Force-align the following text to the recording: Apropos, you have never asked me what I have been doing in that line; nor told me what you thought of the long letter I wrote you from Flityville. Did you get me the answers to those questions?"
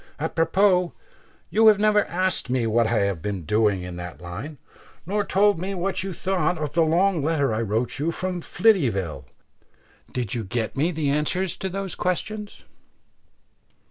Apropos, 0.19 0.93
you 1.51 1.67
have 1.67 1.77
never 1.79 2.05
asked 2.07 2.49
me 2.49 2.65
what 2.65 2.87
I 2.87 3.01
have 3.01 3.21
been 3.21 3.43
doing 3.43 3.83
in 3.83 3.97
that 3.97 4.19
line; 4.19 4.57
nor 5.05 5.23
told 5.23 5.59
me 5.59 5.75
what 5.75 6.01
you 6.01 6.11
thought 6.11 6.57
of 6.57 6.73
the 6.73 6.81
long 6.81 7.21
letter 7.23 7.53
I 7.53 7.61
wrote 7.61 7.99
you 7.99 8.09
from 8.09 8.41
Flityville. 8.41 9.25
Did 10.11 10.33
you 10.33 10.43
get 10.43 10.75
me 10.75 10.89
the 10.91 11.11
answers 11.11 11.55
to 11.57 11.69
those 11.69 11.93
questions?" 11.93 12.65